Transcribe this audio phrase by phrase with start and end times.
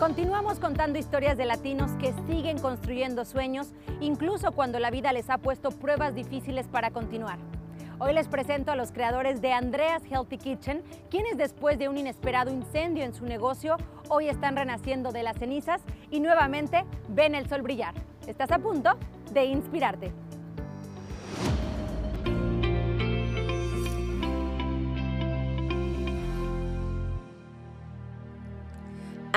[0.00, 5.36] Continuamos contando historias de latinos que siguen construyendo sueños, incluso cuando la vida les ha
[5.36, 7.38] puesto pruebas difíciles para continuar.
[7.98, 12.50] Hoy les presento a los creadores de Andreas Healthy Kitchen, quienes después de un inesperado
[12.50, 13.76] incendio en su negocio,
[14.08, 17.92] hoy están renaciendo de las cenizas y nuevamente ven el sol brillar.
[18.26, 18.96] Estás a punto
[19.34, 20.14] de inspirarte.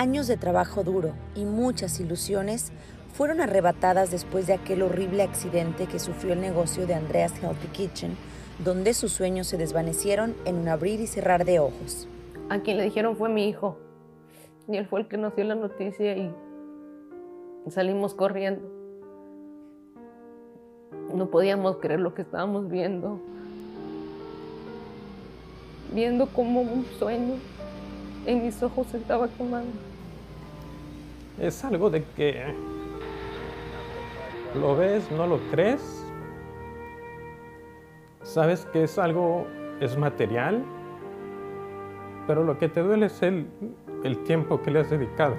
[0.00, 2.72] Años de trabajo duro y muchas ilusiones
[3.12, 8.16] fueron arrebatadas después de aquel horrible accidente que sufrió el negocio de Andreas Healthy Kitchen,
[8.64, 12.08] donde sus sueños se desvanecieron en un abrir y cerrar de ojos.
[12.48, 13.76] A quien le dijeron fue mi hijo.
[14.68, 16.34] Y él fue el que nos dio la noticia y
[17.68, 18.66] salimos corriendo.
[21.14, 23.20] No podíamos creer lo que estábamos viendo.
[25.92, 27.34] Viendo como un sueño
[28.26, 29.72] en mis ojos se estaba quemando.
[31.40, 32.54] Es algo de que
[34.54, 36.04] lo ves, no lo crees.
[38.22, 39.46] Sabes que es algo,
[39.80, 40.62] es material,
[42.26, 43.46] pero lo que te duele es el,
[44.04, 45.36] el tiempo que le has dedicado.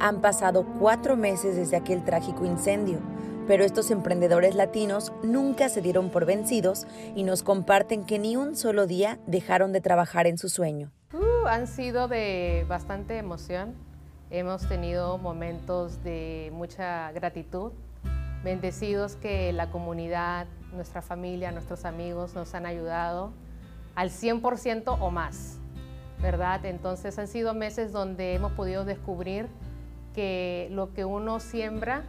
[0.00, 3.00] Han pasado cuatro meses desde aquel trágico incendio,
[3.48, 8.54] pero estos emprendedores latinos nunca se dieron por vencidos y nos comparten que ni un
[8.54, 10.92] solo día dejaron de trabajar en su sueño.
[11.12, 13.74] Uh, han sido de bastante emoción.
[14.30, 17.72] Hemos tenido momentos de mucha gratitud,
[18.44, 23.32] bendecidos que la comunidad, nuestra familia, nuestros amigos nos han ayudado
[23.96, 25.58] al 100% o más,
[26.22, 26.64] ¿verdad?
[26.66, 29.48] Entonces han sido meses donde hemos podido descubrir
[30.18, 32.02] que lo que uno siembra,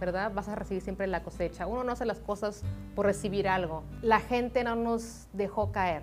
[0.00, 0.32] ¿verdad?
[0.34, 1.68] Vas a recibir siempre la cosecha.
[1.68, 2.64] Uno no hace las cosas
[2.96, 3.84] por recibir algo.
[4.02, 6.02] La gente no nos dejó caer.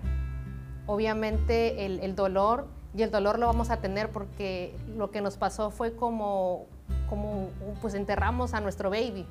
[0.86, 5.36] Obviamente el, el dolor, y el dolor lo vamos a tener porque lo que nos
[5.36, 6.64] pasó fue como,
[7.10, 7.50] como
[7.82, 9.26] pues enterramos a nuestro baby,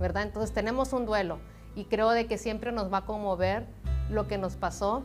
[0.00, 0.24] ¿verdad?
[0.24, 1.38] Entonces tenemos un duelo
[1.76, 3.64] y creo de que siempre nos va a conmover
[4.10, 5.04] lo que nos pasó,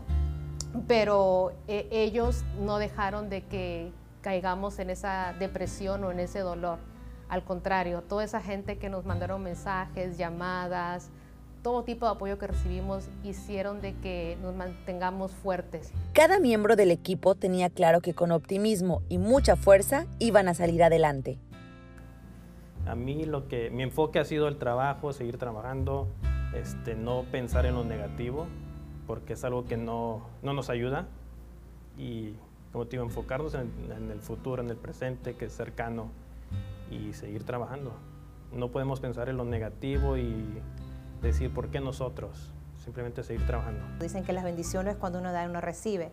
[0.87, 3.93] pero eh, ellos no dejaron de que
[4.25, 6.79] caigamos en esa depresión o en ese dolor.
[7.29, 11.11] Al contrario, toda esa gente que nos mandaron mensajes, llamadas,
[11.61, 15.93] todo tipo de apoyo que recibimos hicieron de que nos mantengamos fuertes.
[16.13, 20.81] Cada miembro del equipo tenía claro que con optimismo y mucha fuerza iban a salir
[20.81, 21.37] adelante.
[22.87, 26.07] A mí lo que mi enfoque ha sido el trabajo, seguir trabajando,
[26.55, 28.47] este, no pensar en lo negativo,
[29.05, 31.05] porque es algo que no, no nos ayuda
[31.95, 32.33] y
[32.75, 36.09] como te digo, enfocarnos en, en, el futuro, en el presente, que es cercano,
[36.91, 37.93] y seguir trabajando.
[38.51, 40.61] No podemos pensar en lo negativo y
[41.21, 42.51] decir por qué nosotros,
[42.83, 43.79] simplemente seguir trabajando.
[44.01, 46.11] Dicen que las bendiciones cuando uno da, uno recibe.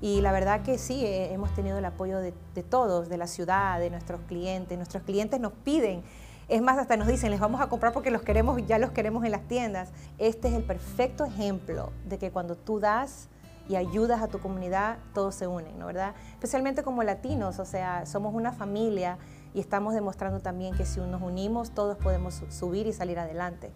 [0.00, 3.28] Y la verdad que sí, eh, hemos tenido el apoyo de, de todos, de la
[3.28, 4.76] ciudad, de nuestros clientes.
[4.76, 6.02] Nuestros clientes nos piden
[6.48, 9.24] es más, hasta nos dicen, les vamos a comprar porque los queremos, ya los queremos
[9.24, 9.90] en las tiendas.
[10.18, 13.28] Este es el perfecto ejemplo de que cuando tú das,
[13.70, 16.16] y ayudas a tu comunidad, todos se unen, ¿no verdad?
[16.32, 19.16] Especialmente como latinos, o sea, somos una familia
[19.54, 23.70] y estamos demostrando también que si nos unimos, todos podemos subir y salir adelante.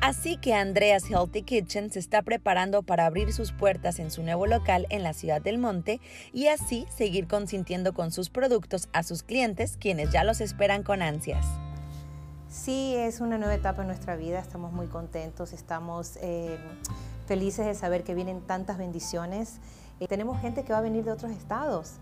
[0.00, 4.46] Así que Andreas Healthy Kitchen se está preparando para abrir sus puertas en su nuevo
[4.46, 6.00] local en la ciudad del Monte
[6.32, 11.02] y así seguir consintiendo con sus productos a sus clientes, quienes ya los esperan con
[11.02, 11.46] ansias.
[12.48, 16.58] Sí, es una nueva etapa en nuestra vida, estamos muy contentos, estamos eh,
[17.30, 19.60] felices de saber que vienen tantas bendiciones.
[20.00, 21.92] Eh, tenemos gente que va a venir de otros estados.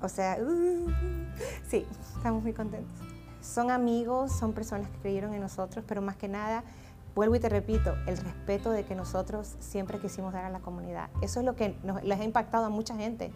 [0.00, 0.90] O sea, uh,
[1.68, 1.86] sí,
[2.16, 2.92] estamos muy contentos.
[3.40, 6.64] Son amigos, son personas que creyeron en nosotros, pero más que nada,
[7.14, 11.08] vuelvo y te repito, el respeto de que nosotros siempre quisimos dar a la comunidad.
[11.22, 13.30] Eso es lo que nos, les ha impactado a mucha gente.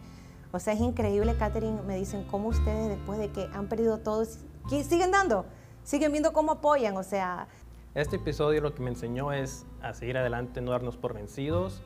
[0.50, 4.24] O sea, es increíble, Catherine, me dicen cómo ustedes después de que han perdido todo,
[4.68, 5.46] siguen dando,
[5.84, 7.46] siguen viendo cómo apoyan, o sea,
[7.96, 11.80] este episodio lo que me enseñó es a seguir adelante, no darnos por vencidos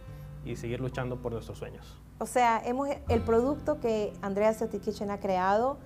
[0.45, 2.01] y seguir luchando por nuestros sueños.
[2.19, 5.79] O sea, hemos, el producto que Andrea Kitchen ha creado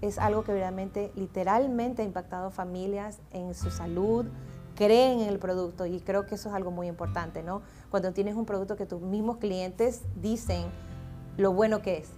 [0.00, 4.26] es algo que realmente, literalmente ha impactado familias en su salud,
[4.74, 7.62] creen en el producto y creo que eso es algo muy importante, ¿no?
[7.88, 10.66] Cuando tienes un producto que tus mismos clientes dicen
[11.36, 12.17] lo bueno que es.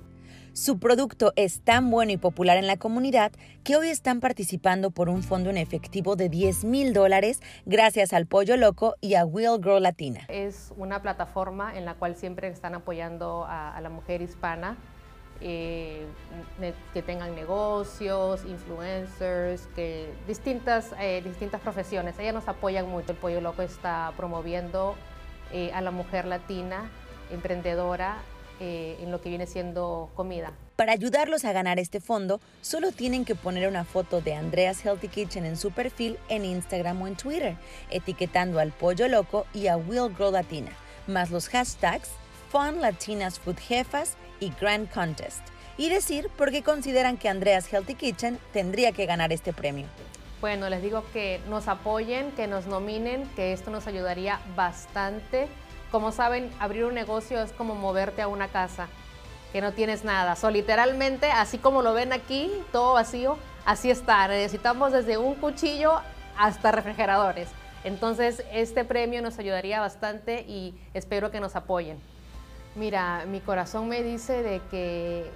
[0.52, 3.30] Su producto es tan bueno y popular en la comunidad
[3.62, 8.26] que hoy están participando por un fondo en efectivo de 10 mil dólares gracias al
[8.26, 10.22] Pollo Loco y a Will Grow Latina.
[10.26, 14.76] Es una plataforma en la cual siempre están apoyando a, la mujer hispana
[15.40, 16.04] eh,
[16.92, 22.18] que tengan negocios, influencers, que distintas, eh, distintas profesiones.
[22.18, 23.12] Ellas nos apoyan mucho.
[23.12, 24.96] El Pollo Loco está promoviendo
[25.52, 26.90] eh, a la mujer latina
[27.30, 28.18] emprendedora
[28.60, 30.52] en lo que viene siendo comida.
[30.76, 35.08] Para ayudarlos a ganar este fondo, solo tienen que poner una foto de Andreas Healthy
[35.08, 37.56] Kitchen en su perfil en Instagram o en Twitter,
[37.90, 40.72] etiquetando al Pollo Loco y a Will Grow Latina,
[41.06, 42.10] más los hashtags
[42.50, 45.40] Fun Latinas Food Jefas y Grand Contest
[45.80, 49.86] y decir por qué consideran que Andreas Healthy Kitchen tendría que ganar este premio.
[50.42, 55.48] Bueno, les digo que nos apoyen, que nos nominen, que esto nos ayudaría bastante.
[55.90, 58.88] Como saben, abrir un negocio es como moverte a una casa,
[59.52, 60.36] que no tienes nada.
[60.36, 64.28] So, literalmente, así como lo ven aquí, todo vacío, así está.
[64.28, 66.00] Necesitamos desde un cuchillo
[66.38, 67.48] hasta refrigeradores.
[67.82, 71.98] Entonces, este premio nos ayudaría bastante y espero que nos apoyen.
[72.76, 75.30] Mira, mi corazón me dice de que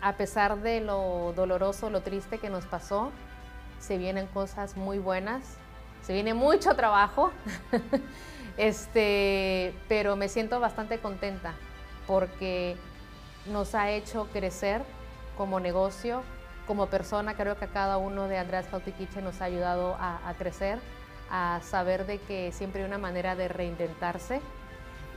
[0.00, 3.10] a pesar de lo doloroso, lo triste que nos pasó,
[3.78, 5.42] se vienen cosas muy buenas,
[6.02, 7.32] se viene mucho trabajo,
[8.56, 11.54] este, pero me siento bastante contenta
[12.06, 12.76] porque
[13.46, 14.82] nos ha hecho crecer
[15.36, 16.22] como negocio,
[16.66, 17.34] como persona.
[17.34, 20.78] Creo que a cada uno de Andreas Healthy nos ha ayudado a, a crecer,
[21.30, 24.40] a saber de que siempre hay una manera de reinventarse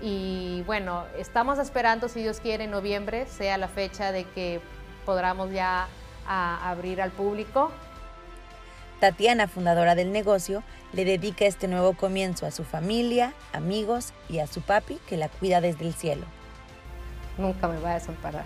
[0.06, 4.60] y bueno, estamos esperando, si Dios quiere, en noviembre sea la fecha de que
[5.06, 5.88] podamos ya
[6.28, 7.72] abrir al público.
[9.04, 10.64] Tatiana, fundadora del negocio,
[10.94, 15.28] le dedica este nuevo comienzo a su familia, amigos y a su papi que la
[15.28, 16.24] cuida desde el cielo.
[17.38, 18.46] Nunca me va a desamparar.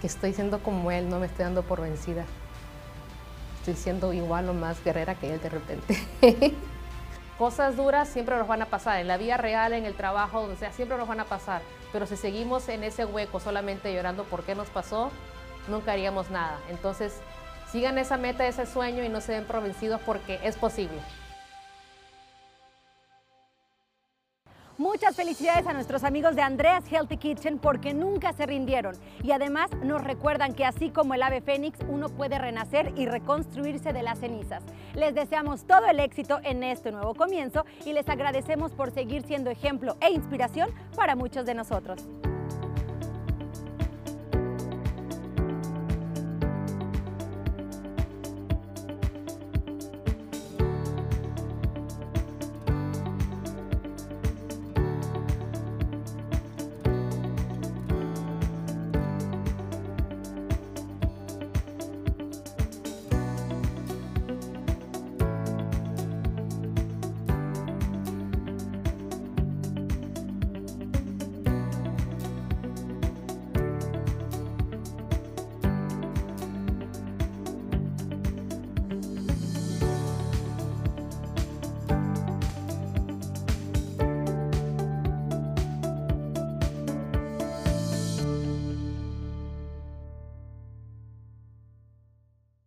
[0.00, 2.24] Que estoy siendo como él, no me estoy dando por vencida.
[3.58, 5.94] Estoy siendo igual o más guerrera que él de repente.
[7.38, 10.56] Cosas duras siempre nos van a pasar, en la vida real, en el trabajo, donde
[10.56, 11.60] sea, siempre nos van a pasar.
[11.92, 15.10] Pero si seguimos en ese hueco solamente llorando por qué nos pasó,
[15.68, 16.60] nunca haríamos nada.
[16.70, 17.20] Entonces,
[17.74, 20.96] sigan esa meta, ese sueño y no se den por vencidos porque es posible.
[24.78, 28.94] Muchas felicidades a nuestros amigos de Andreas Healthy Kitchen porque nunca se rindieron
[29.24, 33.92] y además nos recuerdan que así como el ave fénix, uno puede renacer y reconstruirse
[33.92, 34.62] de las cenizas.
[34.94, 39.50] Les deseamos todo el éxito en este nuevo comienzo y les agradecemos por seguir siendo
[39.50, 42.06] ejemplo e inspiración para muchos de nosotros.